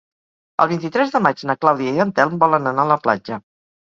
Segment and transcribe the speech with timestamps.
[0.63, 3.39] El vint-i-tres de maig na Clàudia i en Telm volen anar a la platja.